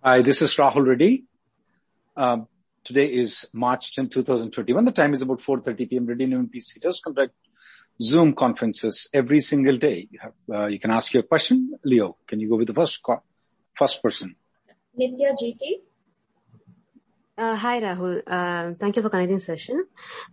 [0.00, 1.24] Hi, this is Rahul Reddy.
[2.16, 2.46] Um,
[2.84, 4.84] today is March 10, 2021.
[4.84, 6.06] The time is about 4.30 p.m.
[6.06, 7.34] Reddy Neumann PC does conduct
[8.00, 10.06] Zoom conferences every single day.
[10.08, 11.72] You, have, uh, you can ask your question.
[11.84, 13.02] Leo, can you go with the first,
[13.74, 14.36] first person?
[14.96, 15.82] Nitya GT.
[17.36, 18.22] Uh, hi, Rahul.
[18.24, 19.84] Uh, thank you for connecting session.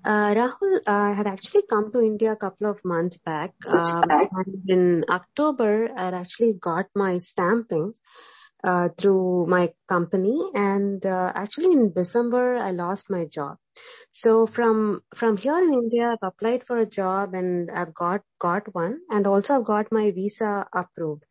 [0.03, 3.55] Uh, Rahul, I had actually come to India a couple of months back.
[3.65, 7.93] Um, and in October, I had actually got my stamping
[8.63, 13.57] uh, through my company and uh, actually in December I lost my job.
[14.11, 18.73] So from from here in India I've applied for a job and I've got got
[18.73, 21.25] one and also I've got my visa approved.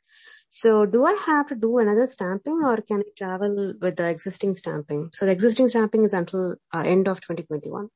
[0.50, 4.55] So do I have to do another stamping or can I travel with the existing
[4.55, 5.11] stamping?
[5.12, 7.89] So the existing stamping is until uh, end of 2021.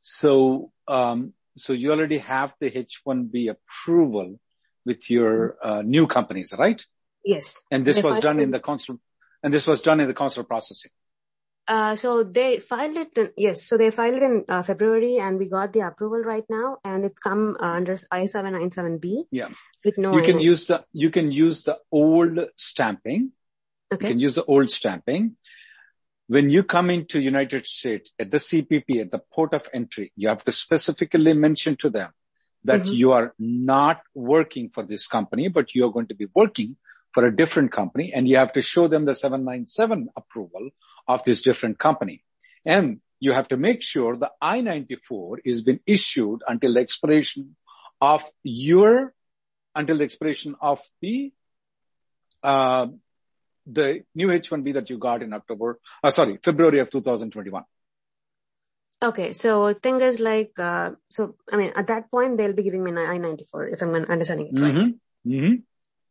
[0.00, 4.38] So um, so you already have the H1B approval
[4.84, 6.82] with your uh, new companies, right?
[7.26, 7.64] Yes.
[7.70, 9.00] And this was done in the consular,
[9.42, 10.92] and this was done in the consular processing.
[11.68, 15.36] Uh, so they filed it, in, yes, so they filed it in uh, February and
[15.36, 19.24] we got the approval right now and it's come uh, under I-797B.
[19.32, 19.48] Yeah.
[19.84, 23.32] With no you can use the, you can use the old stamping.
[23.92, 24.06] Okay.
[24.06, 25.36] You can use the old stamping.
[26.28, 30.28] When you come into United States at the CBP, at the port of entry, you
[30.28, 32.12] have to specifically mention to them
[32.62, 32.94] that Mhm.
[32.94, 36.76] you are not working for this company, but you are going to be working
[37.16, 40.68] for a different company and you have to show them the 797 approval
[41.08, 42.22] of this different company.
[42.66, 47.56] And you have to make sure the I-94 is been issued until the expiration
[48.02, 49.14] of your,
[49.74, 51.32] until the expiration of the,
[52.42, 52.88] uh,
[53.66, 57.64] the new H1B that you got in October, uh, sorry, February of 2021.
[59.02, 59.32] Okay.
[59.32, 62.90] So thing is like, uh, so I mean, at that point they'll be giving me
[62.90, 64.74] an I-94 if I'm understanding it right.
[64.74, 65.32] Mm-hmm.
[65.32, 65.54] Mm-hmm.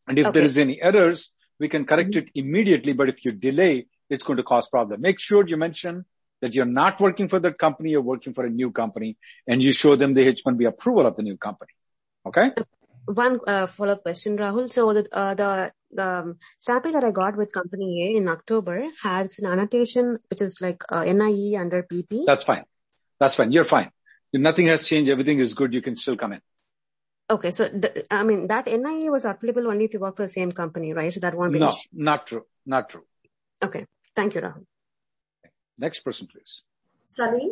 [0.07, 0.33] And if Okay.
[0.33, 2.17] there is any errors, we can correct Mhm.
[2.17, 2.93] it immediately.
[2.93, 5.01] But if you delay, it's going to cause problem.
[5.01, 6.05] Make sure you mention
[6.41, 9.17] that you're not working for that company, you're working for a new company,
[9.47, 11.71] and you show them the H1B approval of the new company.
[12.25, 12.51] Okay?
[13.05, 14.69] One uh, follow-up question, Rahul.
[14.71, 19.37] So the uh, the the um, that I got with Company A in October has
[19.39, 22.25] an annotation which is like uh, NIE under PP.
[22.25, 22.63] That's fine.
[23.19, 23.51] That's fine.
[23.51, 23.91] You're fine.
[24.33, 26.41] If nothing has changed, everything is good, you can still come in.
[27.27, 30.29] Okay, so the, I mean that NIE was applicable only if you work for the
[30.29, 31.11] same company, right?
[31.11, 31.89] So that won't be No, issue.
[31.93, 32.43] not true.
[32.65, 33.03] Not true.
[33.63, 34.65] Okay, thank you, Rahul.
[35.79, 36.63] Next person, please.
[37.05, 37.51] Salim.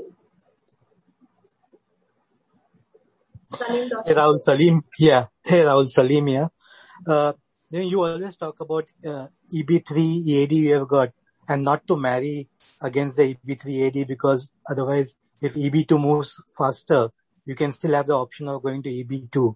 [3.48, 3.90] Salim.
[4.06, 5.26] Hey Rahul Salim, yeah.
[5.44, 6.48] Hey Rahul Salim, yeah.
[7.08, 7.34] Uh,
[7.70, 11.10] you, know, you always talk about uh, EB3 EAD we have got
[11.48, 12.48] and not to marry
[12.82, 17.10] against the EB3 EAD because otherwise if EB2 moves faster,
[17.46, 19.56] you can still have the option of going to EB2.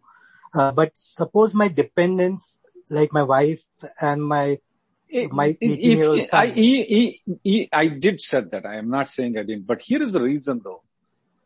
[0.54, 3.62] Uh, but suppose my dependents, like my wife
[4.02, 4.60] and my,
[5.32, 6.56] my If- 18 year old I, son.
[6.56, 8.66] he- he- he- I did said that.
[8.66, 10.84] I am not saying I didn't, but here is the reason though.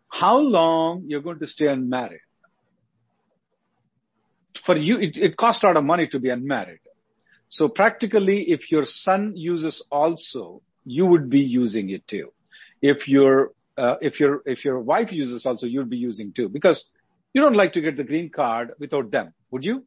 [0.09, 2.19] How long you're going to stay unmarried?
[4.55, 6.79] For you, it, it costs a lot of money to be unmarried.
[7.49, 12.31] So practically, if your son uses also, you would be using it too.
[12.81, 16.49] If your, uh, if your, if your wife uses also, you'd be using too.
[16.49, 16.85] Because
[17.33, 19.85] you don't like to get the green card without them, would you?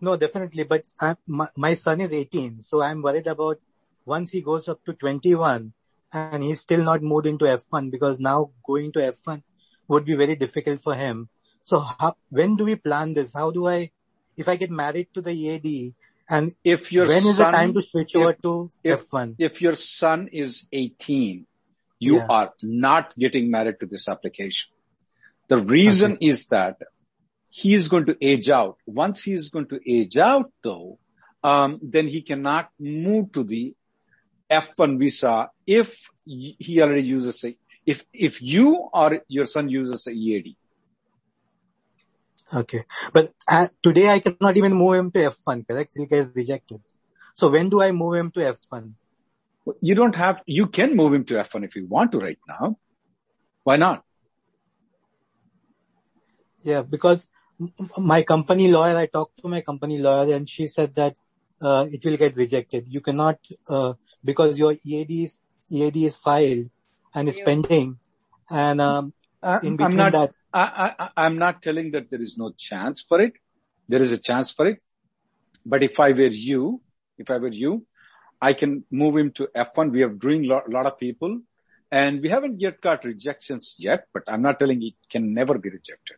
[0.00, 0.64] No, definitely.
[0.64, 3.58] But I, my, my son is 18, so I'm worried about
[4.04, 5.72] once he goes up to 21
[6.12, 9.42] and he's still not moved into F1 because now going to F1
[9.88, 11.28] would be very difficult for him.
[11.62, 13.32] So how, when do we plan this?
[13.34, 13.90] How do I,
[14.36, 15.94] if I get married to the EAD
[16.28, 19.36] and If your when is the time to switch if- over to if- F1?
[19.38, 21.46] if your son is 18,
[22.08, 22.26] you Yeah.
[22.36, 24.70] are not getting married to this application.
[25.48, 26.76] The reason is that
[27.60, 28.76] he is going to age out.
[28.86, 30.98] Once he is going to age out though,
[31.44, 33.74] um, then he cannot move to the
[34.50, 36.08] F1 visa if
[36.68, 40.56] he already uses a, if, if you or your son uses a EAD.
[42.62, 42.84] Okay.
[43.12, 45.92] But uh, today I cannot even move him to F1, correct?
[45.94, 46.80] He'll get rejected.
[47.34, 48.92] So when do I move him to F1?
[49.80, 52.76] You don't have, you can move him to F1 if you want to right now.
[53.62, 54.02] Why not?
[56.64, 57.28] Yeah, because
[57.98, 61.16] my company lawyer, I talked to my company lawyer and she said that
[61.60, 62.86] uh, it will get rejected.
[62.88, 63.38] You cannot,
[63.68, 63.94] uh,
[64.24, 66.66] because your EAD is, EAD is filed
[67.14, 67.98] and it's pending.
[68.50, 72.22] And um, uh, in between I'm not, that, I, I, I'm not telling that there
[72.22, 73.34] is no chance for it.
[73.88, 74.80] There is a chance for it.
[75.64, 76.80] But if I were you,
[77.18, 77.86] if I were you,
[78.42, 79.92] I can move him to F1.
[79.92, 81.40] We doing a lot, lot of people
[81.92, 85.68] and we haven't yet got rejections yet, but I'm not telling he can never be
[85.68, 86.16] rejected.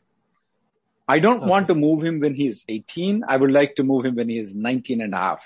[1.09, 1.51] I don't Okay.
[1.53, 3.25] want to move him when he is 18.
[3.29, 5.43] I would like to move him when he is 19 and a half.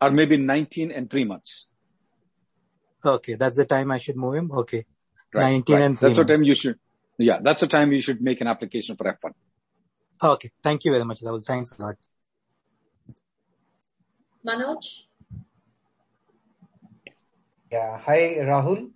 [0.00, 1.66] Or maybe 19 and three months.
[3.04, 4.50] okay, that's the time I should move him.
[4.62, 4.86] Okay.
[5.34, 5.84] Right, 19 right.
[5.84, 6.78] and three That's the time you should,
[7.18, 9.32] yeah, that's the time you should make an application for F1.
[10.22, 10.50] Okay.
[10.62, 11.44] Thank you very much, Rahul.
[11.44, 11.96] Thanks a lot.
[14.46, 15.06] Manoj,
[17.70, 17.98] Yeah.
[17.98, 18.90] Hi, Rahul.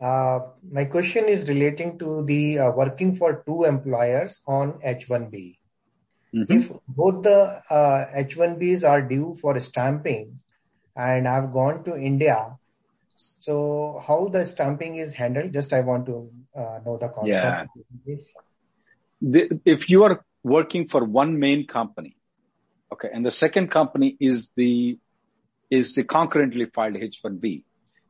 [0.00, 0.40] Uh,
[0.70, 5.56] My question is relating to the uh, working for two employers on H-1B.
[6.34, 6.46] Mhm.
[6.56, 10.40] If both the uh, H-1Bs are due for stamping
[10.96, 12.56] and I've gone to India,
[13.40, 15.52] so how the stamping is handled?
[15.52, 17.66] Just I want to uh, know the Yeah.
[17.66, 17.70] concept.
[19.20, 22.11] The- if you are working for one main company,
[23.02, 24.98] okay, and the second company is the,
[25.70, 27.64] is the concurrently filed H1B,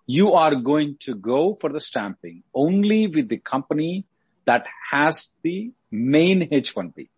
[0.07, 4.05] you are going to go for the stamping only with the company
[4.45, 7.09] that has the main H1B,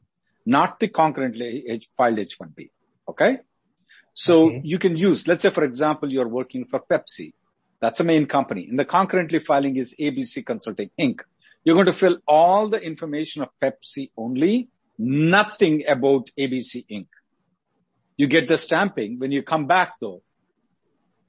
[0.44, 2.69] not the concurrently H- filed H1B.
[3.09, 3.38] Okay.
[4.12, 4.61] So Okay.
[4.65, 7.32] you can use, let's say, for example, you're working for Pepsi.
[7.81, 8.67] That's a main company.
[8.69, 11.20] And the concurrently filing is ABC Consulting Inc.
[11.65, 14.69] You're going to fill all the information of Pepsi only,
[14.99, 17.06] nothing about ABC Inc.
[18.17, 19.19] You get the stamping.
[19.19, 20.23] When you come back though,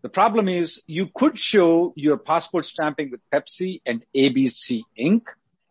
[0.02, 5.24] the problem is you could show your passport stamping with Pepsi and ABC Inc.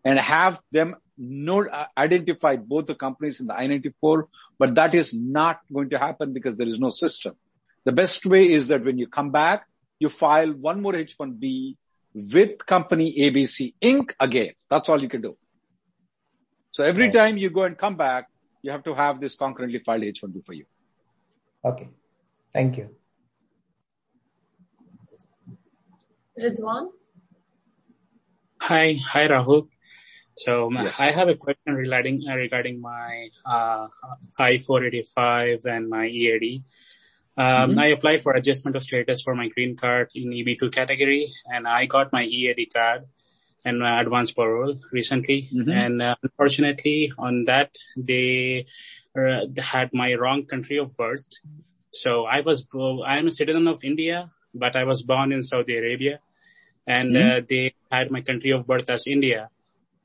[0.05, 4.25] and have them know, uh, identify both the companies in the I-94,
[4.59, 7.37] but that is not going to happen because there is no system.
[7.85, 9.67] The best way is that when you come back,
[10.01, 11.77] you file one more H1B
[12.15, 14.15] with company ABC Inc.
[14.19, 14.53] again.
[14.69, 15.37] That's all you can do.
[16.73, 18.27] So every time you go and come back,
[18.63, 20.65] you have to have this concurrently filed H1B for you.
[21.65, 21.89] Okay.
[22.53, 22.91] Thank you.
[26.39, 26.91] Ridwan,
[28.61, 29.69] Hi, hi Rahul.
[30.37, 30.99] So Yes.
[30.99, 33.87] I have a question regarding uh, regarding my uh,
[34.39, 36.65] I-485 and my EAD.
[37.37, 37.81] Um, Mhm.
[37.81, 41.87] I applied for adjustment of status for my green card in EB2 category, and I
[41.87, 43.05] got my EAD card
[43.65, 45.43] and my advance parole recently.
[45.53, 45.73] Mhm.
[45.73, 48.67] And uh, unfortunately, on that they
[49.59, 51.25] had my wrong country of birth.
[51.93, 52.67] So I was
[53.07, 56.21] I am a citizen of India, but I was born in Saudi Arabia
[56.87, 57.25] and Mhm.
[57.25, 59.51] uh, they had my country of birth as India.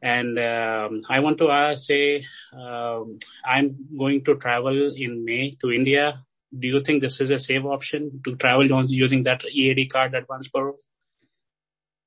[0.02, 2.24] And um, I want to uh, say
[2.54, 6.24] um, I'm going to travel in May to India.
[6.58, 10.48] Do you think this is a safe option to travel using that EAD card advance
[10.48, 10.80] parole,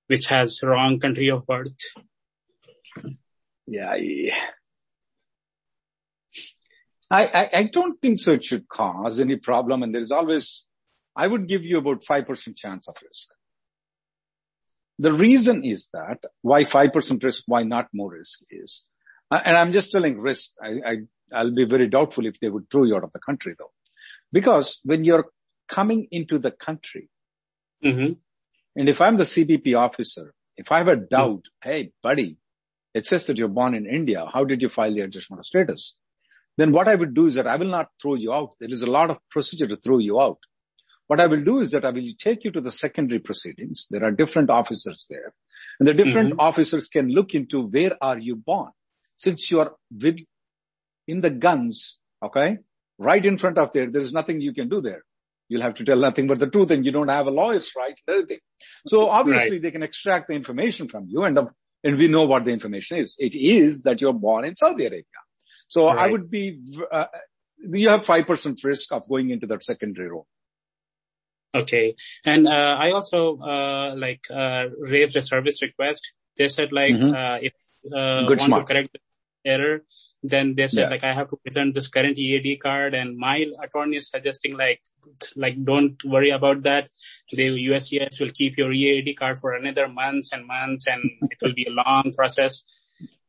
[0.07, 1.77] which has wrong country of birth?
[3.67, 3.91] Yeah.
[3.91, 4.33] I,
[7.13, 9.83] I, I don't think so it should cause any problem.
[9.83, 10.65] And there's always,
[11.17, 13.29] I would give you about 5% chance of risk.
[14.99, 18.83] The reason is that why 5% risk, why not more risk is,
[19.31, 20.97] uh, and I'm just telling risk, I, I,
[21.35, 23.73] I'll be very doubtful if they would throw you out of the country though.
[24.33, 25.27] Because when you're
[25.69, 27.09] coming into the country,
[27.85, 28.13] Mm-hmm.
[28.77, 32.39] and if I'm the CBP officer, if I have a doubt, hey, buddy,
[32.95, 34.25] it says that you're born in India.
[34.33, 35.95] How did you file the adjustment of status?
[36.57, 38.51] Then what I would do is that I will not throw you out.
[38.61, 40.39] There is a lot of procedure to throw you out.
[41.07, 43.87] What I will do is that I will take you to the secondary proceedings.
[43.91, 45.35] There are different officers there
[45.79, 46.41] and the different mm-hmm.
[46.41, 48.71] officers can look into where are you born?
[49.17, 50.19] Since you are with,
[51.07, 52.59] in the guns, okay,
[52.99, 55.03] right in front of there, there is nothing you can do there.
[55.49, 57.95] You'll have to tell nothing but the truth and you don't have a lawyer's right
[58.07, 58.39] and everything.
[58.87, 61.51] So obviously they can extract the information from you and, um,
[61.85, 63.17] and we know what the information is.
[63.19, 65.05] It is that you're born in Saudi Arabia.
[65.73, 66.45] So I would be,
[66.99, 67.07] uh,
[67.81, 70.27] you have 5% risk of going into that secondary role.
[71.55, 71.95] Okay.
[72.27, 76.03] And uh, I also uh, like uh, raised a service request.
[76.37, 77.13] They said like Mhm.
[77.21, 77.55] uh, if
[78.01, 78.61] uh, Good want smart.
[78.67, 79.01] to correct the
[79.55, 79.77] error,
[80.33, 80.93] then they said Yeah.
[80.95, 83.37] like I have to return this current EAD card, and my
[83.67, 84.81] attorney is suggesting like
[85.45, 86.85] like don't worry about that.
[87.39, 91.03] The USCIS will keep your EAD card for another months and months, and
[91.33, 92.63] it will be a long process.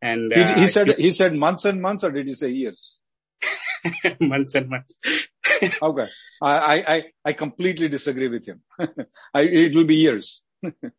[0.03, 2.99] And He, uh, he said he said months and months, or did he say years?
[4.19, 4.97] months and months.
[5.81, 6.07] Okay,
[6.41, 8.61] I I I, completely disagree with him.
[9.33, 10.41] I, it will be years.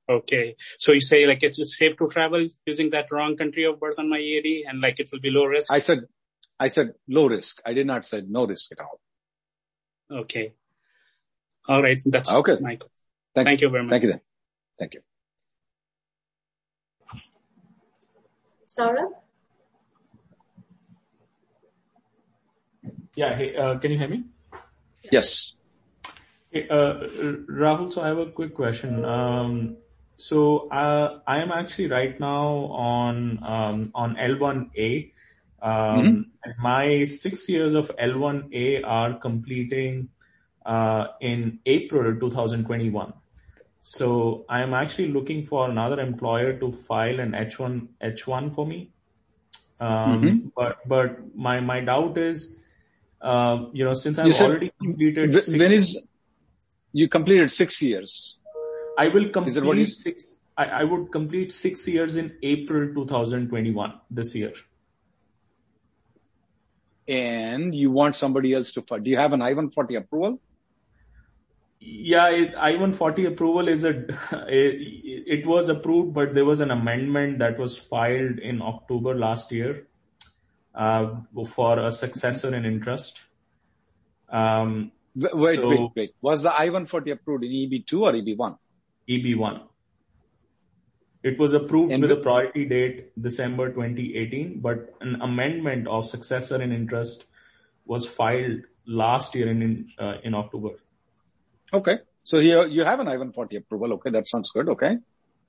[0.08, 0.56] Okay.
[0.78, 4.08] So you say like it's safe to travel using that wrong country of birth on
[4.08, 5.72] my EAD and like it will be low risk?
[5.72, 6.00] I said
[6.58, 7.60] I said low risk.
[7.66, 9.00] I did not say no risk at all.
[10.22, 10.54] Okay.
[11.68, 11.98] All right.
[12.06, 12.56] That's Okay.
[12.60, 12.78] my
[13.34, 13.90] Thank, Thank you very much.
[13.90, 14.20] Thank you then.
[14.78, 15.00] Thank you.
[18.74, 19.12] Saurabh?
[23.14, 23.36] Yeah.
[23.36, 24.24] Hey, uh, can you hear me?
[25.12, 25.54] Yes.
[26.50, 26.94] Hey, uh,
[27.46, 29.04] Rahul, so I have a quick question.
[29.04, 29.76] Um,
[30.16, 35.12] so uh, I am actually right now on um, on L1A.
[35.62, 40.08] Um, and My six years of L1A are completing
[40.66, 43.12] uh, in April 2021.
[43.86, 48.90] So I am actually looking for another employer to file an H1 H1 for me.
[49.78, 52.48] Um, But but my my doubt is,
[53.20, 55.90] uh, you know, since I've said- already completed six When is
[56.92, 58.14] you completed six years?
[58.96, 60.30] I will Is it what complete is- six.
[60.56, 64.54] I, I would complete six years in April 2021 this year.
[67.06, 68.98] and you want somebody else to file.
[69.06, 70.40] Do you have an I-140 approval?
[71.86, 73.90] Yeah, it, I-140 approval is a.
[74.48, 79.52] It, it was approved, but there was an amendment that was filed in October last
[79.52, 79.86] year
[80.74, 83.20] uh, for a successor in interest.
[84.30, 86.14] Um, Wait, So- wait, wait.
[86.22, 88.58] Was the I-140 approved in EB2 or E EB1?
[89.08, 89.60] EB1.
[91.22, 96.60] It was approved And with a priority date December 2018, but an amendment of successor
[96.60, 97.26] in interest
[97.86, 100.70] was filed last year in in, uh, in October.
[101.72, 101.98] Okay.
[102.24, 103.92] So here you have an I-140 approval.
[103.94, 104.10] Okay.
[104.10, 104.68] That sounds good.
[104.68, 104.98] Okay.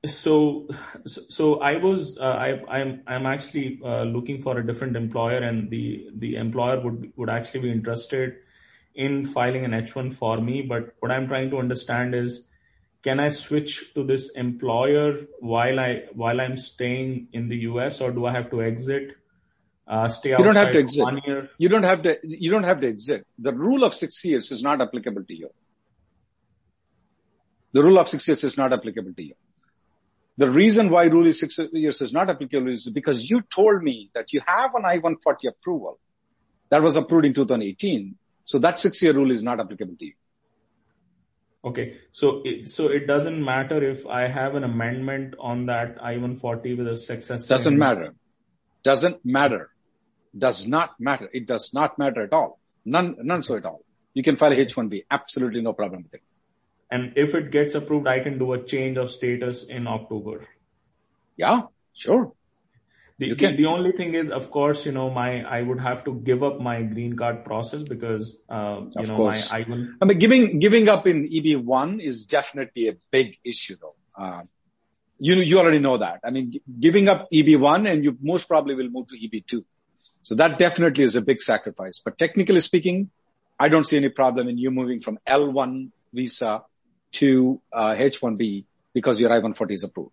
[0.06, 0.68] So,
[1.06, 5.70] so I was uh, I I'm I'm actually uh, looking for a different employer, and
[5.70, 8.36] the the employer would would actually be interested
[8.94, 10.62] in filing an H1 for me.
[10.62, 12.48] But what I'm trying to understand is,
[13.04, 18.12] can I switch to this employer while I while I'm staying in the US, or
[18.12, 19.16] do I have to exit?
[19.88, 21.04] Uh, stay outside You don't have to exit.
[21.04, 21.50] one year.
[21.60, 23.26] You don't have to, you don't have to exit.
[23.38, 25.50] The rule of six years is not applicable to you.
[27.76, 29.34] The rule of six years is not applicable to you.
[30.38, 34.12] The reason why rule is six years is not applicable is because you told me
[34.14, 36.00] that you have an I-140 approval
[36.70, 38.16] that was approved in 2018.
[38.46, 40.14] So that six year rule is not applicable to you.
[41.66, 46.78] Okay, so it, so it doesn't matter if I have an amendment on that I-140
[46.78, 47.46] with a successor.
[47.50, 48.16] Doesn't matter.
[48.84, 49.70] Doesn't matter.
[50.38, 51.30] Does not matter.
[51.34, 52.58] It does not matter at all.
[52.86, 53.84] None, none so at all.
[54.14, 55.04] You can file a H1B.
[55.12, 56.22] Absolutely no problem with it.
[56.96, 60.36] And if it gets approved, I can do a change of status in October.
[61.36, 62.32] Yeah, sure.
[63.20, 63.56] The, You the, can.
[63.58, 66.60] the only thing is, of course, you know, my, I would have to give up
[66.60, 69.52] my green card process because, uh, you Of know, course.
[69.52, 73.96] my I-1, I mean, giving, giving up in EB1 is definitely a big issue though.
[74.18, 74.44] Uh,
[75.20, 76.22] you, you already know that.
[76.24, 79.64] I mean, giving up EB1 and you most probably will move to EB2.
[80.24, 82.02] So that definitely is a big sacrifice.
[82.04, 83.10] But technically speaking,
[83.60, 86.64] I don't see any problem in you moving from L1 visa
[87.22, 90.12] to uh, H1B because your I-140 is approved.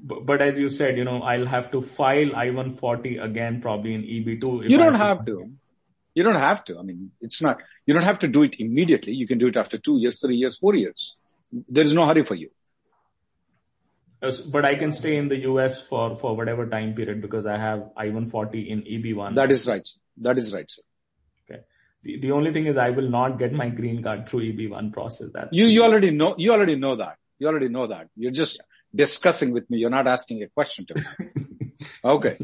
[0.00, 4.02] but, but as you said, you know, I'll have to file I-140 again, probably in
[4.02, 4.64] EB2.
[4.64, 5.50] if You don't have to.
[6.14, 6.78] You don't have to.
[6.78, 9.12] I mean, it's not, you don't have to do it immediately.
[9.14, 11.16] You can do it after two years, three years, four years.
[11.68, 12.50] There is no hurry for you.
[14.20, 17.56] Uh, But I can stay in the US for, for whatever time period because I
[17.56, 19.36] have I-140 in EB1.
[19.36, 19.88] That is right.
[20.18, 20.82] That is right, sir.
[22.04, 22.14] Okay.
[22.14, 25.28] The, the only thing is I will not get my green card through EB1 process.
[25.32, 27.16] That's You, you already know, you already know that.
[27.38, 28.08] You already know that.
[28.16, 28.60] You're just
[28.94, 29.78] discussing with me.
[29.78, 31.02] You're not asking a question to me.
[32.04, 32.38] Okay.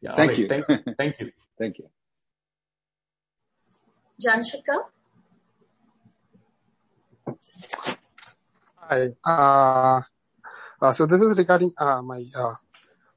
[0.00, 0.38] yeah, Thank alright.
[0.38, 0.48] you.
[0.48, 1.32] Thank, thank you.
[1.58, 1.88] Thank you.
[4.20, 4.76] Janshika?
[8.76, 9.10] Hi.
[9.24, 10.00] Uh,
[10.82, 12.54] uh, so this is regarding uh, my uh,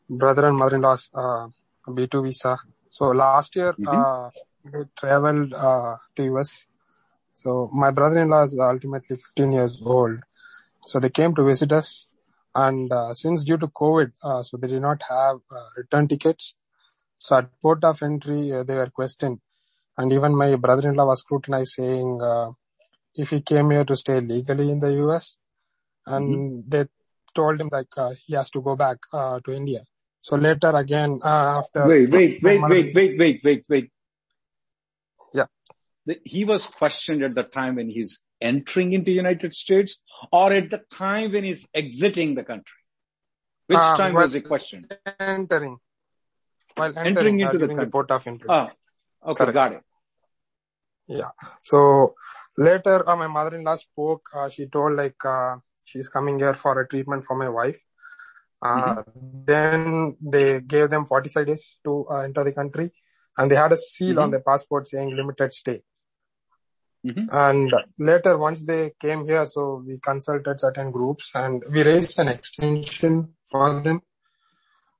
[0.09, 1.47] brother and mother-in-law's uh,
[1.87, 2.57] B2 visa.
[2.89, 4.33] So last year, Mhm.
[4.65, 6.65] They traveled uh, to US.
[7.33, 10.19] So my brother-in-law is ultimately 15 years old.
[10.85, 12.07] So they came to visit us.
[12.55, 16.55] And uh, since due to COVID, uh, so they did not have uh, return tickets.
[17.17, 19.39] So at port of entry, uh, they were questioned.
[19.97, 22.51] And even my brother-in-law was scrutinized saying, uh,
[23.15, 25.35] if he came here to stay legally in the US,
[26.05, 26.85] and they
[27.33, 29.81] told him like uh, he has to go back uh, to India.
[30.21, 31.87] So later again, uh, after.
[31.87, 33.91] Wait, wait, wait, wait, wait, wait, wait, wait.
[36.25, 39.99] He was questioned at the time when he's entering into United States
[40.31, 42.79] or at the time when he's exiting the country?
[43.67, 44.93] Which Uh, time was he questioned?
[45.19, 45.77] Entering.
[46.75, 47.89] While entering, Entering into the country.
[47.89, 48.47] port of entry.
[48.49, 48.71] Ah,
[49.25, 49.53] okay, Correct.
[49.53, 49.83] got it.
[51.07, 51.31] Yeah.
[51.63, 52.15] So
[52.57, 54.27] later, uh, my mother-in-law spoke.
[54.33, 57.79] Uh, she told like uh, she's coming here for a treatment for my wife.
[58.61, 59.03] Uh,
[59.45, 62.91] Then they gave them 45 days to uh, enter the country,
[63.37, 65.81] and they had a seal on their passport saying limited stay.
[67.05, 67.27] Mhm.
[67.31, 72.29] And later, once they came here, so we consulted certain groups and we raised an
[72.29, 74.01] extension for them.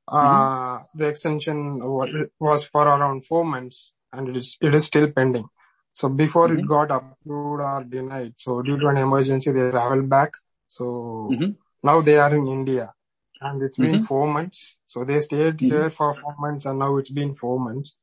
[0.07, 5.09] Uh, the extension was, was for around four months and it is, it is still
[5.11, 5.45] pending.
[5.93, 10.33] So before it got approved or denied, so due to an emergency, they traveled back.
[10.67, 11.55] So Mhm.
[11.83, 12.93] now they are in India
[13.39, 14.07] and it's been Mhm.
[14.07, 14.75] four months.
[14.87, 15.59] So they stayed Mhm.
[15.59, 17.95] here for four months and now it's been four months.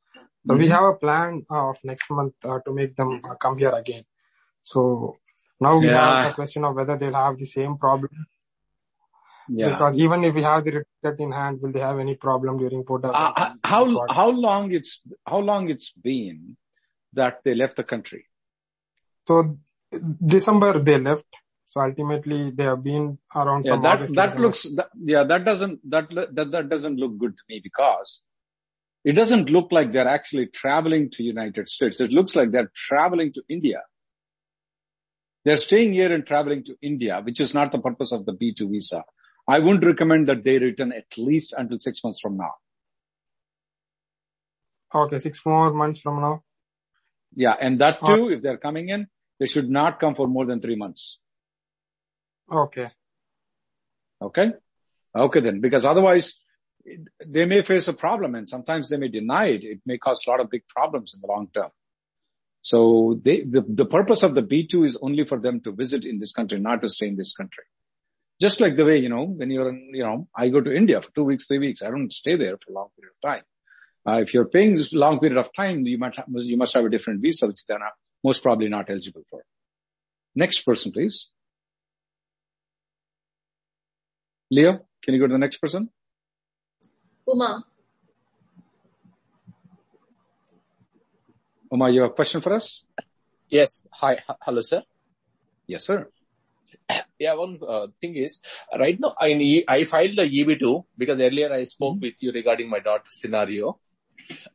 [0.47, 3.73] So we have a plan of next month uh, to make them uh, come here
[3.73, 4.04] again.
[4.62, 5.16] So
[5.61, 6.00] now we Yeah.
[6.00, 8.26] have the question of whether they'll have the same problem
[9.50, 9.73] Yeah.
[9.73, 12.85] because even if we have the report in hand, will they have any problem during
[12.85, 16.56] port Uh, uh, how how long it's how long it's been
[17.12, 18.26] that they left the country?
[19.26, 19.59] So
[20.35, 21.26] December they left.
[21.66, 24.42] So ultimately they have been around Yeah, that August that December.
[24.42, 28.23] looks that, yeah that doesn't that, that that doesn't look good to me because
[29.04, 32.00] it doesn't look like they're actually traveling to United States.
[32.00, 33.83] It looks like they're traveling to India.
[35.45, 38.71] They're staying here and traveling to India, which is not the purpose of the B2
[38.71, 39.04] visa.
[39.49, 42.52] I wouldn't recommend that they return at least until six months from now.
[44.95, 46.42] Okay, six more months from now.
[47.35, 49.07] Yeah, and that too, if they're coming in,
[49.38, 51.19] they should not come for more than three months.
[52.50, 52.90] Okay.
[54.21, 54.52] Okay.
[55.16, 56.38] Okay then, because otherwise
[57.26, 59.64] they may face a problem and sometimes they may deny it.
[59.64, 61.70] It may cause a lot of big problems in the long term.
[62.62, 66.19] So they, the, the purpose of the B2 is only for them to visit in
[66.19, 67.64] this country, not to stay in this country.
[68.40, 71.00] Just like the way, you know, when you're in, you know, I go to India
[71.00, 71.82] for two weeks, three weeks.
[71.82, 73.45] I don't stay there for a long period of time.
[74.06, 76.84] Uh, if you're paying this long period of time, you must, have, you must have
[76.84, 77.93] a different visa, which they're not,
[78.25, 79.43] most probably not eligible for.
[80.34, 81.28] Next person, please.
[84.50, 85.90] Leo, can you go to the next person?
[87.30, 87.62] Uma.
[91.73, 92.82] Uma, you have a question for us?
[93.49, 93.86] Yes.
[94.00, 94.14] Hi.
[94.14, 94.82] H- Hello, sir.
[95.66, 96.08] Yes, sir.
[97.21, 98.40] Yeah, one uh, thing is,
[98.76, 102.69] right now I need, I filed the EB2 because earlier I spoke with you regarding
[102.71, 103.78] my daughter's scenario.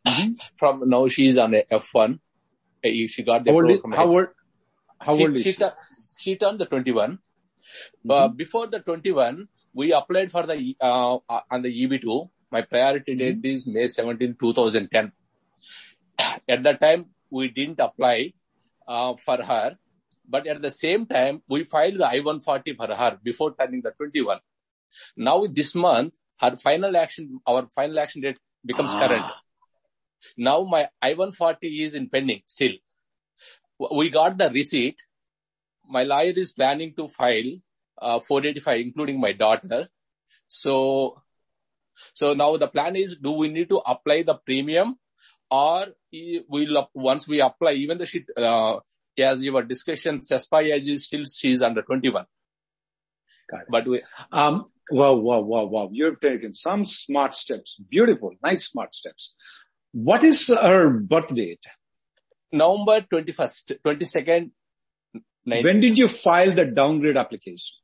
[0.59, 2.15] From now she's on a F1.
[2.83, 4.27] Uh, She got the How old, from how old,
[4.99, 5.57] how she, old is she, she?
[5.57, 5.77] tu-
[6.17, 7.19] she turned the 21.
[8.09, 12.29] Uh, before the 21, we applied for the, uh, uh, on the EB2.
[12.51, 15.12] My priority date is May 17, 2010.
[16.47, 18.34] At that time, we didn't apply,
[18.88, 19.77] uh, for her.
[20.27, 24.39] But at the same time, we filed the I-140 for her before turning the 21.
[25.17, 29.25] Now this month, her final action, our final action date becomes current.
[30.38, 32.73] Now my I-140 is in pending still.
[33.91, 34.95] We got the receipt.
[35.88, 37.51] My lawyer is planning to file
[38.01, 39.88] uh, 485, including my daughter.
[40.47, 41.21] So,
[42.13, 44.97] so now the plan is, do we need to apply the premium
[45.49, 45.88] or
[46.47, 48.79] we'll, once we apply, even the sheet, uh,
[49.17, 52.25] as your discussion, CSPA age is still, she's under 21.
[53.49, 53.67] Got it.
[53.69, 55.89] But we, Um, wow, wow, wow, wow.
[55.91, 57.77] You've taken some smart steps.
[57.89, 58.31] Beautiful.
[58.43, 59.34] Nice smart steps.
[59.91, 61.63] What is her birth date?
[62.51, 64.51] November 21st, 22nd,
[65.45, 67.77] nine, When did you file the downgrade application?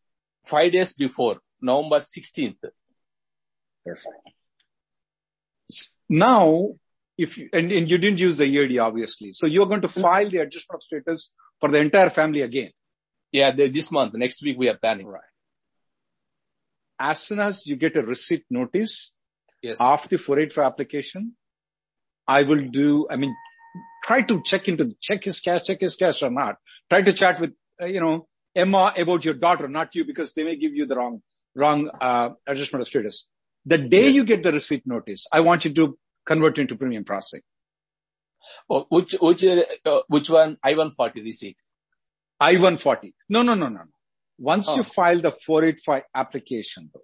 [0.45, 2.58] five days before, November 16th.
[3.86, 4.15] Perfect.
[5.70, 6.70] S- Now,
[7.17, 10.30] if you, and, and you didn't use the EAD obviously, so you're going to file
[10.30, 12.72] the adjustment of status for the entire family again.
[13.32, 15.08] Yeah, the, this month, next week we are planning.
[15.08, 15.22] Right.
[17.00, 19.12] As soon as you get a receipt notice
[19.63, 19.78] Yes.
[19.80, 21.34] of the 485 application,
[22.28, 23.36] I will do, I mean,
[24.04, 26.56] try to check into the check his cash, check his cash or not.
[26.89, 30.44] Try to chat with, uh, you know, Emma about your daughter, not you, because they
[30.44, 31.22] may give you the wrong,
[31.56, 33.28] wrong, uh, adjustment of status.
[33.65, 37.41] The day you get the receipt notice, I want you to convert into premium processing.
[38.69, 40.58] Oh, which, which, uh, which one?
[40.63, 41.58] I-140 receipt.
[42.39, 43.13] I-140.
[43.30, 43.80] No, no, no, no.
[43.84, 43.86] no.
[44.39, 44.78] Once Oh.
[44.78, 47.02] you file the 485 application, though,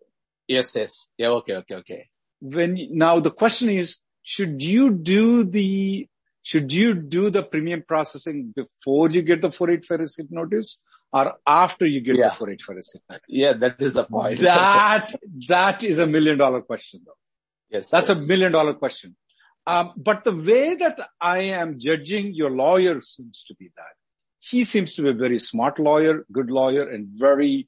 [0.48, 1.08] Yes, yes.
[1.18, 2.10] Yeah, okay, okay, okay.
[2.40, 6.08] when now the question is, should you do the
[6.42, 10.80] should you do the premium processing before you get the 485 receipt notice
[11.14, 12.30] or after you get Yeah.
[12.30, 13.26] the 485 receipt notice?
[13.30, 14.40] Yeah, that is the point.
[14.40, 15.14] That
[15.48, 17.18] that is a million dollar question though.
[17.70, 17.90] Yes.
[17.90, 18.24] That's yes.
[18.24, 19.16] a million dollar question.
[19.66, 23.94] Um, but the way that I am judging your lawyer seems to be that
[24.40, 27.68] he seems to be a very smart lawyer, good lawyer, and very,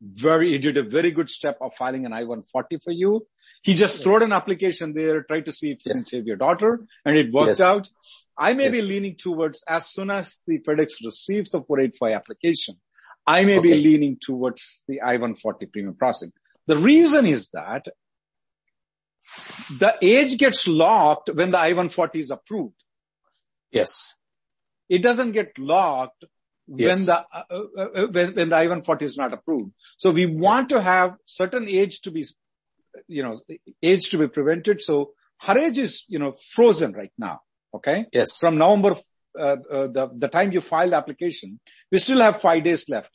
[0.00, 3.26] very, he did a very good step of filing an I-140 for you.
[3.62, 4.02] He just Yes.
[4.04, 7.32] threw an application there, tried to see if he can save your daughter, and it
[7.32, 7.60] worked Yes.
[7.60, 7.90] out.
[8.36, 12.76] I may be leaning towards as soon as the FedEx receives the 485 application,
[13.26, 16.32] I may be leaning towards the I-140 premium processing.
[16.66, 17.86] The reason is that
[19.70, 22.74] the age gets locked when the I-140 is approved.
[23.70, 24.14] Yes.
[24.88, 26.24] It doesn't get locked
[26.66, 27.06] when Yes.
[27.06, 29.72] the uh, uh, uh, when, when the I-140 is not approved.
[29.98, 32.26] So we want to have certain age to be,
[33.08, 33.40] you know,
[33.82, 34.82] age to be prevented.
[34.82, 37.40] So her age is, you know, frozen right now.
[37.74, 38.06] Okay.
[38.12, 38.38] Yes.
[38.38, 38.94] From November,
[39.38, 41.58] uh, uh, the, the time you file the application,
[41.90, 43.14] we still have five days left.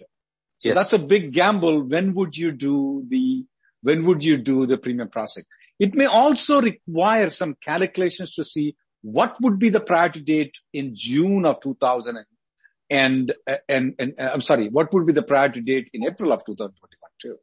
[0.59, 0.75] So Yes.
[0.75, 1.87] that's a big gamble.
[1.87, 3.45] When would you do the,
[3.83, 5.45] when would you do the premium processing?
[5.79, 10.93] It may also require some calculations to see what would be the priority date in
[10.95, 12.17] June of 2000
[12.89, 13.33] and,
[13.69, 17.11] and, and, uh, I'm sorry, what would be the priority date in April of 2021
[17.21, 17.37] too?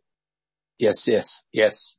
[0.78, 1.06] Yes.
[1.06, 1.44] Yes.
[1.52, 1.96] Yes.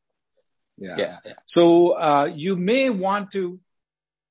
[0.77, 0.95] Yeah.
[0.97, 1.17] Yeah.
[1.23, 1.33] yeah.
[1.45, 3.59] So, uh, you may want to,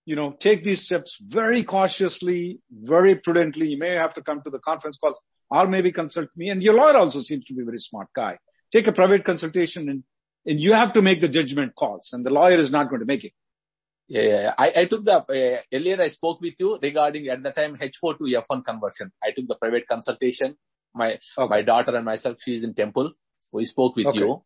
[0.05, 3.69] you know, take these steps very cautiously, very prudently.
[3.69, 5.19] You may have to come to the conference calls
[5.51, 6.51] or maybe consult me.
[6.51, 8.39] And your lawyer also seems to be a very smart guy.
[8.73, 10.05] Take a private consultation and,
[10.47, 13.07] and you have to make the judgment calls and the lawyer is not going to
[13.07, 13.33] make it.
[14.09, 14.55] Yeah, yeah.
[14.59, 18.19] I, I took the, uh, earlier I spoke with you regarding at the time H4
[18.19, 19.11] to F1 conversion.
[19.23, 20.57] I took the private consultation.
[20.95, 21.51] My, Okay.
[21.51, 23.13] my daughter and myself, she is in temple.
[23.55, 24.19] We spoke with Okay.
[24.19, 24.43] you.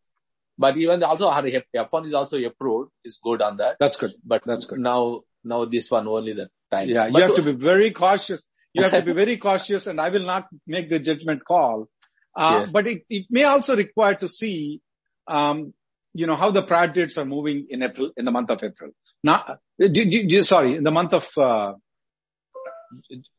[0.57, 3.77] But even also her F1 is also approved, is good on that.
[3.79, 4.13] That's good.
[4.25, 4.79] But That's good.
[4.79, 6.89] now, now this one only the time.
[6.89, 7.07] Yeah.
[7.07, 8.43] You have to be very cautious.
[8.73, 11.87] You have to be very cautious and I will not make the judgment call.
[12.35, 12.71] Uh, Yeah.
[12.71, 14.81] but it, it may also require to see,
[15.27, 15.73] um,
[16.13, 18.91] you know, how the priority dates are moving in April, in the month of April.
[19.23, 21.73] Not, d- sorry, in the month of, uh,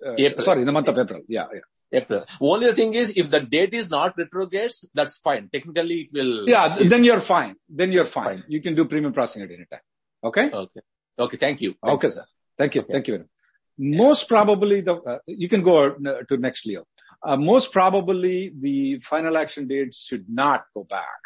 [0.06, 1.22] uh, sorry, in the month of April.
[1.28, 1.46] Yeah.
[1.52, 1.60] yeah.
[1.92, 2.24] April.
[2.40, 5.48] Only the thing is, if the date is not retrogrades, that's fine.
[5.52, 6.48] Technically, it will.
[6.48, 6.78] Yeah.
[6.78, 7.56] Then you're fine.
[7.68, 8.36] Then you're fine.
[8.36, 8.44] Fine.
[8.48, 9.80] You can do premium processing at any time.
[10.22, 10.50] Okay.
[10.52, 10.80] Okay.
[11.20, 11.36] Okay.
[11.36, 11.74] Thank you.
[11.84, 12.24] Thank Okay, you, sir.
[12.56, 12.82] Thank you.
[12.90, 13.14] Thank you.
[13.14, 13.98] very much.
[13.98, 16.84] Most probably the, uh, you can go uh, to next Leo.
[17.22, 21.20] Uh, most probably the final action dates should not go back.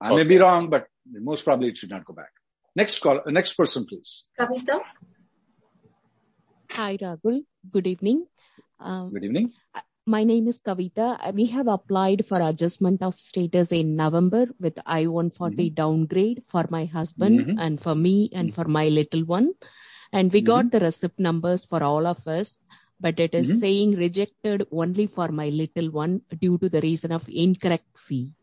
[0.00, 2.32] I may be wrong, but most probably it should not go back.
[2.74, 4.26] Next call, uh, next person, please.
[4.38, 4.80] Kavita?
[6.72, 7.44] Hi, Rahul.
[7.70, 8.26] Good evening.
[8.78, 9.52] Um, Good evening.
[10.14, 11.06] My name is Kavita.
[11.34, 17.40] We have applied for adjustment of status in November with I-140 downgrade for my husband
[17.40, 17.60] Mhm.
[17.66, 19.48] and for me and for my little one.
[20.12, 22.48] And we got the receipt numbers for all of us,
[23.00, 23.60] but it is Mhm.
[23.60, 28.34] saying rejected only for my little one due to the reason of incorrect fee.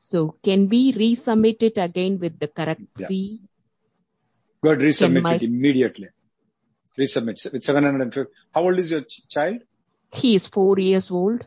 [0.00, 3.08] So can we resubmit it again with the correct Yeah.
[3.08, 3.40] fee?
[4.62, 6.08] Go ahead, resubmit my- it immediately.
[6.98, 8.30] Resubmit with 750.
[8.52, 9.62] How old is your ch- child?
[10.14, 11.44] He is four years old.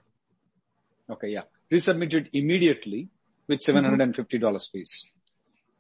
[1.10, 1.44] Okay, yeah.
[1.72, 3.10] Resubmitted immediately
[3.48, 5.06] with $750 fees.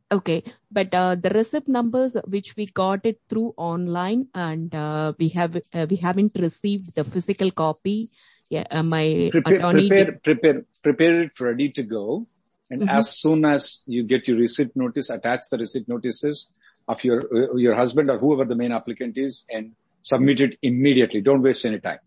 [0.10, 5.28] Okay, but uh, the receipt numbers which we got it through online and uh, we
[5.30, 8.10] have uh, we haven't received the physical copy.
[8.50, 9.90] Yeah, uh, my prepare, attorney.
[9.90, 12.28] prepare, did- prepare, prepare it ready to go.
[12.70, 12.90] And Mhm.
[12.90, 16.50] as soon as you get your receipt notice, attach the receipt notices
[16.88, 21.20] of your, uh, your husband or whoever the main applicant is and submit it immediately.
[21.22, 22.00] Don't waste any time.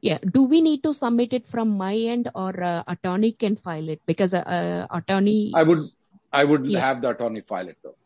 [0.00, 3.88] Yeah, do we need to submit it from my end or uh, attorney can file
[3.88, 5.52] it because uh, uh, attorney?
[5.54, 5.88] I would,
[6.32, 6.80] I would Yeah.
[6.80, 7.96] have the attorney file it though.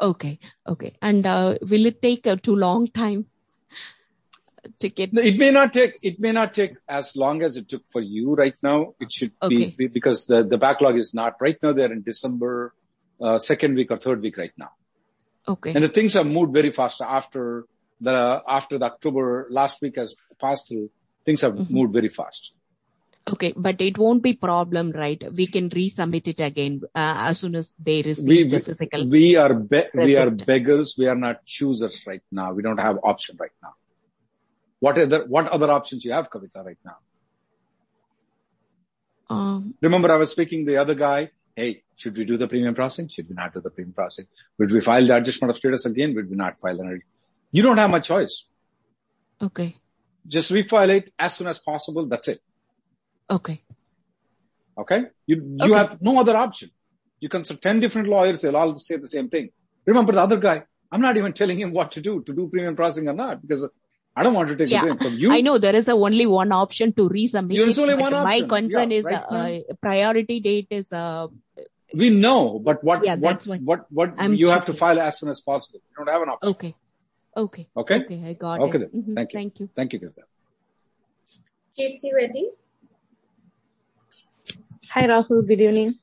[0.00, 3.26] Okay, okay, and uh, will it take a too long time
[4.80, 5.10] to get?
[5.12, 8.34] It may not take, it may not take as long as it took for you
[8.34, 8.94] right now.
[8.98, 9.74] It should be, Okay.
[9.78, 11.72] be because the, the backlog is not right now.
[11.72, 12.74] They're in December,
[13.20, 14.70] uh, second week or third week right now.
[15.46, 17.66] Okay, And the things have moved very fast after
[18.00, 20.90] the, after the October last week has passed through.
[21.24, 21.70] Things have Mhm.
[21.70, 22.52] moved very fast.
[23.32, 25.20] okay, but it won't be problem, right?
[25.36, 29.06] We can resubmit it again uh, as soon as they receive We, the physical.
[29.08, 30.94] we are, be, we are beggars.
[30.98, 32.52] We are not choosers right now.
[32.52, 33.72] We don't have option right now.
[34.80, 36.98] What other, what other options you have, Kavita, right now?
[39.30, 41.30] Um, Remember I was speaking the other guy.
[41.56, 43.08] Hey, should we do the premium processing?
[43.08, 44.26] Should we not do the premium processing?
[44.58, 46.14] Would we file the adjustment of status again?
[46.14, 47.00] Would we not file the,
[47.52, 48.44] you don't have much choice.
[49.40, 49.76] okay,
[50.26, 52.08] Just refile it as soon as possible.
[52.08, 52.40] That's it.
[53.30, 53.62] okay.
[54.76, 55.02] Okay.
[55.26, 55.74] You, you Okay.
[55.74, 56.70] have no other option.
[57.20, 58.40] You consult 10 different lawyers.
[58.42, 59.50] They'll all say the same thing.
[59.86, 60.64] Remember the other guy.
[60.90, 63.68] I'm not even telling him what to do, to do premium processing or not, because
[64.16, 65.32] I don't want to take Yeah, it from you.
[65.32, 67.56] I know there is a only one option to resubmit.
[67.56, 71.28] There's only but one My concern Yeah, is right uh, priority date is uh,
[71.94, 75.18] We know, but what Yeah, what what what what I'm you have to file as
[75.20, 75.80] soon as possible.
[75.88, 76.50] You don't have an option.
[76.50, 76.74] Okay.
[77.36, 77.68] Okay.
[77.76, 77.96] Okay.
[78.04, 78.22] Okay.
[78.24, 78.92] I got Okay it.
[78.92, 79.02] then.
[79.02, 79.14] Mhm.
[79.16, 79.38] Thank you.
[79.38, 79.68] Thank you.
[79.76, 80.24] Thank you, Kirtan.
[81.78, 82.44] Kirti ready?
[84.94, 85.42] Hi, Rahul.
[85.46, 85.94] Good evening.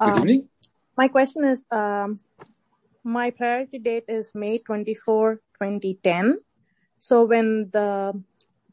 [0.00, 0.48] Good Um, evening.
[0.96, 2.18] my question is, um,
[3.02, 6.38] my priority date is May 24, 2010.
[6.98, 8.12] So when the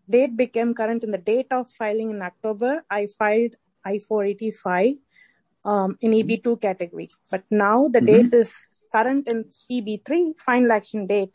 [0.09, 3.55] date became current in the date of filing in October, I filed
[3.85, 4.99] I-485
[5.63, 7.09] um, in EB2 category.
[7.29, 8.29] But now the Mm-hmm.
[8.29, 8.51] date is
[8.91, 11.31] current in EB3, final action date.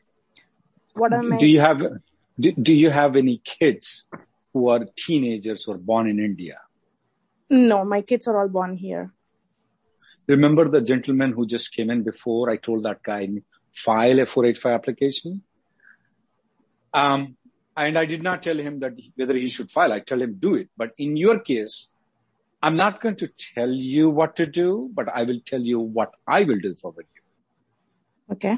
[0.97, 1.37] What am I?
[1.37, 1.83] Do you have
[2.39, 4.07] do, do you have any kids
[4.53, 6.59] who are teenagers or born in India?
[7.51, 9.13] No, my kids are all born here.
[10.27, 12.51] Remember the gentleman who just came in before?
[12.51, 13.29] I told that guy
[13.73, 15.43] file a 485 application.
[16.93, 17.37] Um,
[17.77, 19.93] and I did not tell him that whether he should file.
[19.93, 20.69] I tell him do it.
[20.77, 21.91] But in your case,
[22.63, 26.13] I'm not going to tell you what to do, but I will tell you what
[26.27, 28.35] I will do for you.
[28.35, 28.57] Okay.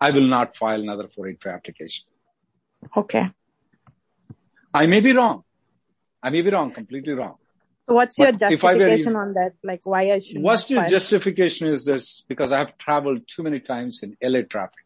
[0.00, 2.04] I will not file another 485 application.
[2.96, 3.26] Okay.
[4.74, 5.42] I may be wrong.
[6.22, 7.36] I may be wrong, completely wrong.
[7.88, 9.52] So what's your But if I were justification on that?
[9.62, 10.90] Like why I should What's your file?
[10.90, 12.24] justification is this?
[12.28, 14.84] Because I have traveled too many times in LA traffic.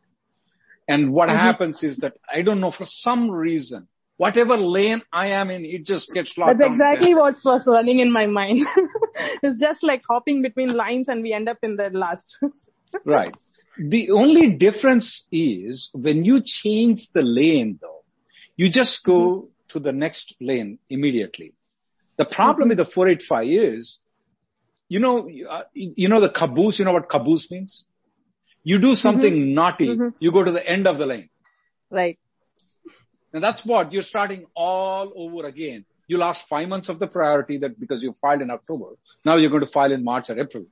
[0.87, 1.37] And what Mhm.
[1.37, 5.87] happens is that I don't know for some reason, whatever lane I am in, it
[5.87, 8.67] just gets locked That's exactly what was running in my mind.
[9.43, 12.37] it's just like hopping between lines and we end up in the last.
[13.05, 13.35] Right.
[13.79, 18.03] The only difference is when you change the lane though,
[18.57, 19.47] you just go mm-hmm.
[19.69, 21.55] to the next lane immediately.
[22.17, 22.79] The problem mm-hmm.
[22.79, 24.01] with the 485 is,
[24.89, 25.29] you know,
[25.73, 27.87] you know the caboose, you know what caboose means?
[28.63, 29.55] You do something mm-hmm.
[29.55, 30.15] naughty, Mhm.
[30.19, 31.31] you go to the end of the lane.
[31.91, 32.19] right.
[33.33, 35.85] And that's what you're starting all over again.
[36.09, 38.97] You lost five months of the priority that because you filed in October.
[39.25, 40.65] Now you're going to file in March or April.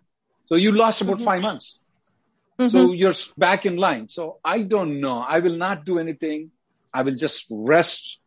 [0.47, 1.79] So you lost about five months.
[2.67, 4.09] So you're back in line.
[4.09, 5.19] So I don't know.
[5.19, 6.51] I will not do anything.
[6.93, 8.19] I will just rest.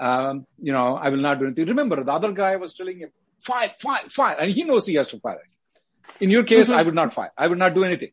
[0.00, 1.66] Um, you know, I will not do anything.
[1.66, 3.10] Remember, the other guy was telling him,
[3.40, 4.36] file, file, file.
[4.40, 6.22] And he knows he has to file it.
[6.24, 7.30] In your case, I would not file.
[7.36, 8.10] I would not do anything.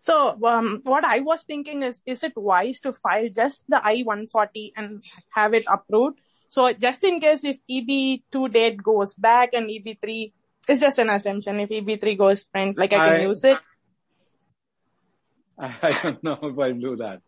[0.00, 4.72] So um, what I was thinking is, is it wise to file just the I-140
[4.76, 6.18] and have it approved?
[6.48, 10.32] So just in case if EB2 date goes back and EB3,
[10.68, 11.60] it's just an assumption.
[11.60, 13.58] If EB3 goes front, like I can I- use it.
[15.82, 17.22] I don't know if I'll do that.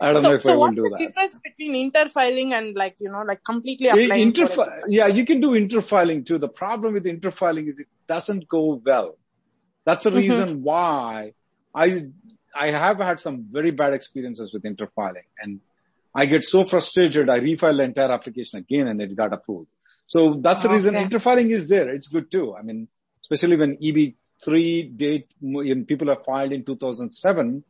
[0.00, 0.98] I don't So, know if I will so will what's do the that.
[0.98, 5.50] difference between interfiling and like, you know, like completely applying interfi- yeah, you can do
[5.52, 6.38] interfiling too.
[6.38, 9.18] The problem with interfiling is it doesn't go well.
[9.86, 10.16] That's the Mhm.
[10.16, 11.32] reason why
[11.74, 12.02] I,
[12.54, 15.60] I have had some very bad experiences with interfiling and
[16.14, 17.28] I get so frustrated.
[17.28, 19.68] I refile the entire application again and it got approved.
[20.06, 21.04] So that's the reason Okay.
[21.08, 21.88] interfiling is there.
[21.88, 22.54] It's good too.
[22.56, 22.88] I mean,
[23.22, 23.76] especially when
[24.42, 27.64] EB3 date, when people are filed in 2007,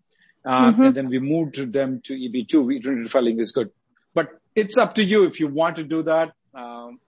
[0.45, 0.87] uh, Mhm.
[0.87, 3.71] and then we moved them to EB2, we- filing is good.
[4.15, 6.35] But it's up to you if you want to do that.
[6.55, 7.01] Um,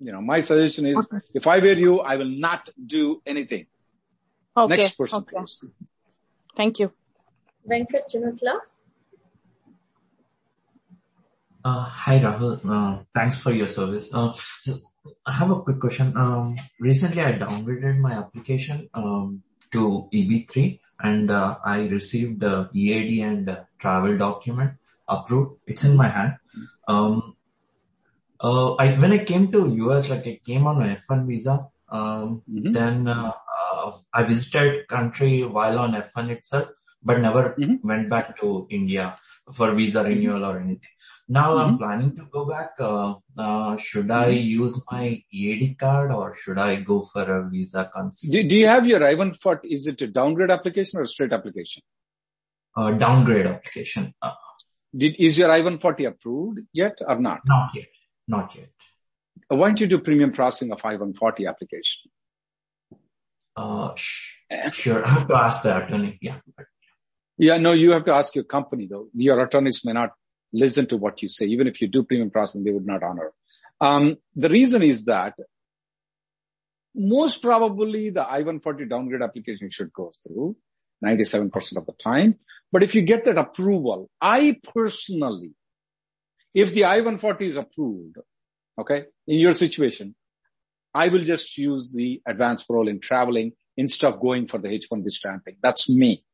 [0.00, 1.18] you know, my suggestion is Okay.
[1.34, 3.66] if I were you, I will not do anything.
[4.56, 4.76] Okay.
[4.76, 5.36] Next person, okay.
[5.36, 5.64] please.
[6.56, 6.92] Thank you.
[7.68, 8.60] Venkat Chinutla.
[11.64, 12.60] Uh, Hi, Rahul.
[12.68, 14.12] Uh, Thanks for your service.
[14.12, 14.76] Uh, so
[15.26, 16.16] I have a quick question.
[16.16, 23.22] Um, Recently, I downgraded my application um, to EB3, and uh, I received the EAD
[23.22, 24.74] and uh, travel document
[25.08, 25.60] approved.
[25.66, 26.34] It's in my hand.
[26.88, 27.36] Um,
[28.40, 32.42] uh, I When I came to U.S., like I came on an F1 visa, um,
[32.50, 32.72] Mhm.
[32.72, 36.68] then uh, uh, I visited country while on F1 itself,
[37.02, 37.82] but never Mhm.
[37.82, 39.16] went back to India
[39.52, 40.88] for visa renewal or anything.
[41.28, 42.72] Now I'm planning to go back.
[42.78, 47.90] Uh, uh, should I use my EAD card or should I go for a visa
[47.94, 48.32] consult?
[48.32, 49.60] Do, do you have your I-140?
[49.64, 51.82] Is it a downgrade application or a straight application?
[52.76, 54.14] Uh, downgrade application?
[54.20, 54.32] Uh,
[54.96, 57.40] Did, is your I-140 approved yet or not?
[57.46, 57.86] not yet.
[58.26, 58.70] Not yet.
[59.48, 62.10] Why don't you do premium processing of I-140 application?
[63.56, 64.36] Uh, sh-
[64.72, 65.06] sure.
[65.06, 66.18] I have to ask the attorney.
[66.20, 66.38] Yeah.
[66.56, 66.66] But
[67.36, 69.08] Yeah, no, you have to ask your company though.
[69.14, 70.10] Your attorneys may not
[70.52, 71.46] listen to what you say.
[71.46, 73.32] Even if you do premium processing, they would not honor.
[73.80, 75.34] Um, the reason is that
[76.94, 80.56] most probably the I-140 downgrade application should go through
[81.04, 82.36] 97% of the time.
[82.70, 85.52] But if you get that approval, I personally,
[86.54, 88.16] if the I-140 is approved,
[88.80, 90.14] okay, in your situation,
[90.94, 95.10] I will just use the advanced parole in traveling instead of going for the H-1B
[95.10, 95.56] stamping.
[95.60, 96.24] That's me.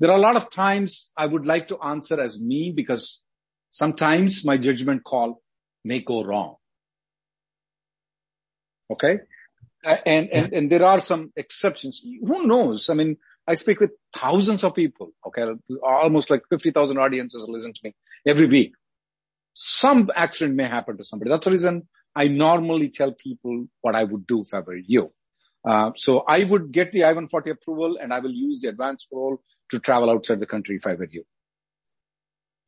[0.00, 3.20] There are a lot of times I would like to answer as me because
[3.68, 5.42] sometimes my judgment call
[5.84, 6.56] may go wrong.
[8.90, 9.18] Okay.
[9.84, 12.02] Uh, and, and, and there are some exceptions.
[12.02, 12.88] Who knows?
[12.88, 15.12] I mean, I speak with thousands of people.
[15.26, 15.44] Okay.
[15.82, 17.94] Almost like 50,000 audiences listen to me
[18.26, 18.72] every week.
[19.52, 21.30] Some accident may happen to somebody.
[21.30, 25.12] That's the reason I normally tell people what I would do if I were you.
[25.62, 29.42] Uh, so I would get the I-140 approval and I will use the advance parole
[29.70, 31.24] to travel outside the country if I were you.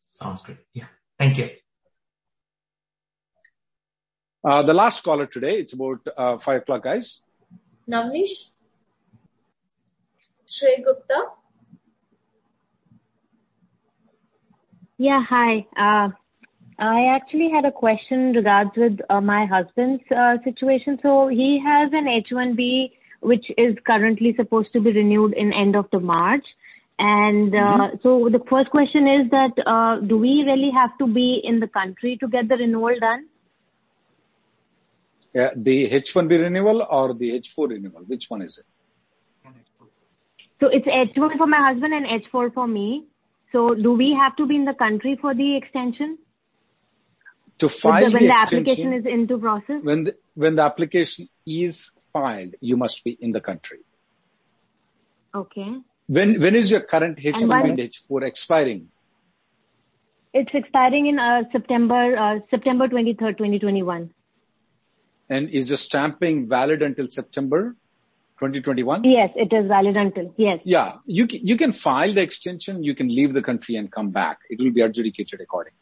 [0.00, 0.58] Sounds good.
[0.72, 0.86] Yeah.
[1.18, 1.50] Thank you.
[4.44, 7.22] Uh, the last caller today, it's about uh, 5 o'clock, guys.
[7.90, 8.50] Navnish?
[10.48, 11.26] Shrey Gupta?
[14.98, 15.66] Yeah, hi.
[15.76, 16.10] Uh,
[16.78, 20.98] I actually had a question regards with uh, my husband's uh, situation.
[21.02, 22.90] So he has an H-1B
[23.22, 26.44] which is currently supposed to be renewed in end of the March.
[27.04, 27.96] And uh, mm-hmm.
[28.04, 31.66] so the first question is that uh, do we really have to be in the
[31.66, 33.26] country to get the renewal done?
[35.34, 38.02] Yeah, the H1B renewal or the H4 renewal?
[38.06, 38.66] Which one is it?
[40.60, 43.06] So it's H1 for my husband and H4 for me.
[43.50, 46.18] So do we have to be in the country for the extension?
[47.58, 49.82] To file the, when the, the application is into process?
[49.82, 53.80] When the, when the application is filed, you must be in the country.
[55.34, 55.80] Okay.
[56.06, 58.88] When when is your current H1B and H4 expiring?
[60.34, 64.10] It's expiring in uh, September uh, September 23rd, 2021.
[65.28, 67.76] And is the stamping valid until September
[68.42, 69.04] 2021?
[69.04, 70.58] Yes, it is valid until, yes.
[70.64, 74.10] Yeah, you can, you can file the extension, you can leave the country and come
[74.10, 74.40] back.
[74.50, 75.78] It will be adjudicated accordingly.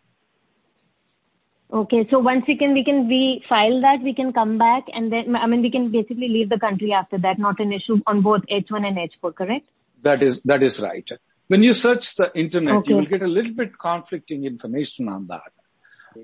[1.73, 5.11] Okay, so once we can, we can, we file that, we can come back and
[5.11, 8.21] then, I mean, we can basically leave the country after that, not an issue on
[8.21, 9.67] both H1 and H4, correct?
[10.03, 11.09] That is, that is right.
[11.49, 12.91] When you search the internet, okay.
[12.91, 15.53] you will get a little bit conflicting information on that.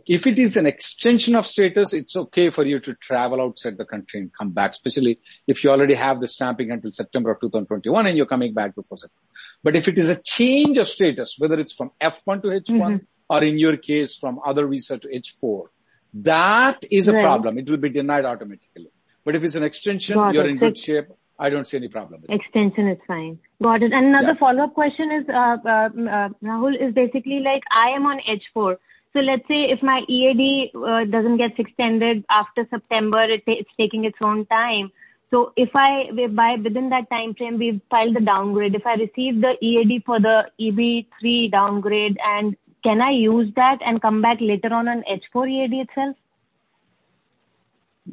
[0.07, 3.85] If it is an extension of status, it's okay for you to travel outside the
[3.85, 8.07] country and come back, especially if you already have the stamping until September of 2021
[8.07, 9.29] and you're coming back before September.
[9.63, 12.97] But if it is a change of status, whether it's from F1 to H1 mm-hmm.
[13.29, 15.67] or in your case from other visa to H4,
[16.15, 17.23] that is a right.
[17.23, 17.59] problem.
[17.59, 18.91] It will be denied automatically.
[19.25, 20.51] But if it's an extension, Got you're it.
[20.51, 21.07] in good shape.
[21.39, 23.39] I don't see any problem with Extension is fine.
[23.63, 23.93] Got it.
[23.93, 28.21] And another follow-up question is, uh, uh, uh, Rahul, is basically like I am on
[28.21, 28.77] H4.
[29.13, 34.05] So let's say if my EAD uh, doesn't get extended after September, it it's taking
[34.05, 34.91] its own time.
[35.31, 38.75] So if I, by within that time frame we filed the downgrade.
[38.75, 44.01] If I receive the EAD for the EB3 downgrade and can I use that and
[44.01, 46.17] come back later on on H4 EAD itself?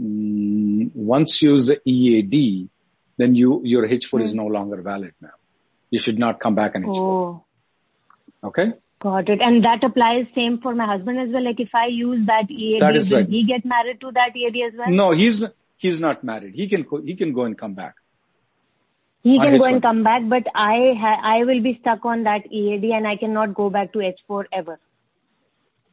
[0.01, 2.69] Mm, once you use the EAD,
[3.17, 4.23] then you, your H4 mm.
[4.23, 4.37] is hmm.
[4.37, 5.37] no longer valid now.
[5.89, 6.95] You should not come back on H4.
[6.97, 7.45] Oh.
[8.43, 8.73] Okay?
[8.99, 9.41] Got it.
[9.41, 11.43] And that applies same for my husband as well.
[11.43, 13.29] Like if I use that EAD, that is will right.
[13.29, 14.89] he get married to that EAD as well?
[14.89, 15.43] No, he's
[15.77, 16.55] he's not married.
[16.55, 17.95] He can he can go and come back.
[19.23, 22.51] He can go and come back, but I ha- I will be stuck on that
[22.51, 24.79] EAD and I cannot go back to H4 ever.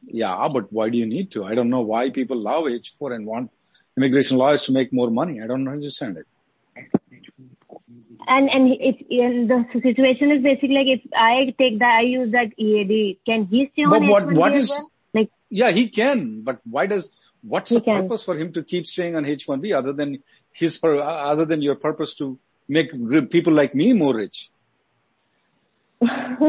[0.05, 1.45] Yeah, but why do you need to?
[1.45, 3.51] I don't know why people love H4 and want
[3.95, 5.41] immigration lawyers to make more money.
[5.41, 6.27] I don't understand it
[8.27, 12.31] and and if and the situation is basically like if I take that, I use
[12.31, 14.91] that EAD, can he stay on but what, what is, well?
[15.13, 17.09] Like, yeah, he can, but why does,
[17.41, 18.03] what's the can.
[18.03, 20.17] purpose for him to keep staying on H1B other than
[20.51, 22.91] his, other than your purpose to make
[23.29, 24.51] people like me more rich?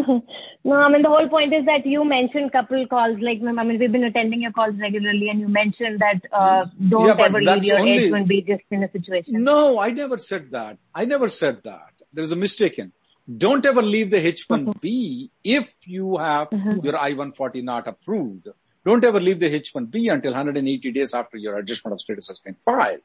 [0.65, 3.19] no, I mean the whole point is that you mentioned couple calls.
[3.21, 7.07] Like I mean, we've been attending your calls regularly, and you mentioned that uh, don't
[7.09, 8.11] yeah, ever leave your only...
[8.11, 9.45] H1B just in a situation.
[9.45, 10.79] No, I never said that.
[10.95, 11.93] I never said that.
[12.15, 12.93] There is a mistaken.
[13.37, 16.85] Don't ever leave the H1B if you have mm-hmm.
[16.85, 18.49] your I-140 not approved.
[18.87, 22.57] Don't ever leave the H1B until 180 days after your adjustment of status has been
[22.65, 23.01] filed.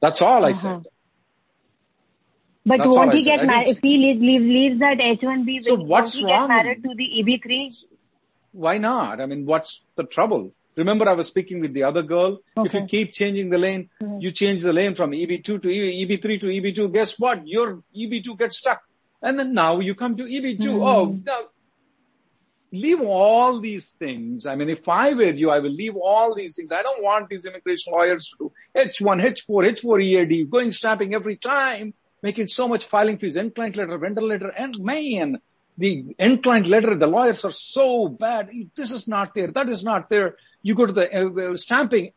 [0.00, 0.44] That's all.
[0.44, 0.86] I said.
[2.64, 5.64] But That's won't he get married if he leaves, leaves, leaves that H1B?
[5.64, 6.48] So what's won't he wrong?
[6.48, 7.84] get married to the EB3?
[8.52, 9.20] Why not?
[9.20, 10.54] I mean, what's the trouble?
[10.76, 12.40] Remember, I was speaking with the other girl.
[12.56, 12.66] Okay.
[12.66, 14.20] If you keep changing the lane, mm-hmm.
[14.20, 16.92] you change the lane from EB2 to EB3 to EB2.
[16.92, 17.46] Guess what?
[17.46, 18.82] Your EB2 gets stuck,
[19.20, 20.60] and then now you come to EB2.
[20.60, 20.82] Mm-hmm.
[20.82, 21.40] Oh, now
[22.72, 24.46] leave all these things.
[24.46, 26.72] I mean, if I were you, I will leave all these things.
[26.72, 31.36] I don't want these immigration lawyers to do H1, H4, H4 EAD, going stamping every
[31.36, 31.92] time
[32.22, 35.40] making so much filing fees, end client letter, vendor letter, and man,
[35.78, 38.50] the end client letter, the lawyers are so bad.
[38.76, 39.48] This is not there.
[39.48, 40.36] That is not there.
[40.62, 42.12] You go to the uh, uh stamping.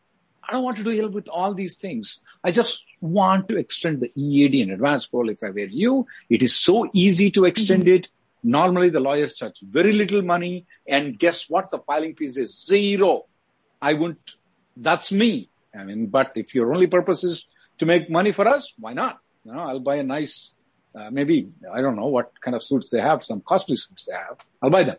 [0.47, 2.22] I don't want to deal with all these things.
[2.43, 6.06] I just want to extend the EAD in advance parole if I were you.
[6.30, 7.95] It is so easy to extend mm-hmm.
[7.95, 8.12] it.
[8.43, 11.72] Normally the lawyers charge very little money and guess what?
[11.72, 13.26] The filing fees is zero.
[13.82, 14.36] I wouldn't,
[14.78, 15.49] that's me.
[15.76, 17.47] I mean, but if your only purpose is
[17.80, 19.20] to make money for us, why not?
[19.46, 20.54] You know, I'll buy a nice,
[20.96, 24.14] uh, maybe, I don't know what kind of suits they have, some costly suits they
[24.16, 24.38] have.
[24.62, 24.98] I'll buy them.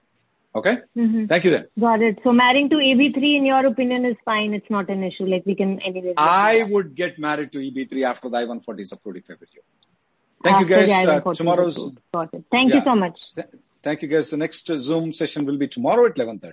[0.55, 0.79] Okay?
[0.97, 1.27] Mm-hmm.
[1.27, 1.67] Thank you then.
[1.79, 2.19] Got it.
[2.25, 4.55] So marrying to EB3 in your opinion is fine.
[4.55, 5.27] It's not an issue.
[5.27, 6.15] Like we can anyway.
[6.17, 9.61] I would get married to EB3 after the I-140 is approved if I were you.
[10.45, 11.07] Thank After you guys.
[11.27, 11.93] Uh, tomorrow's.
[12.15, 12.45] Got it.
[12.51, 12.77] Thank Yeah.
[12.77, 13.19] you so much.
[13.35, 13.49] th-
[13.83, 14.31] thank you guys.
[14.31, 16.53] The next uh, Zoom session will be tomorrow at 11.30.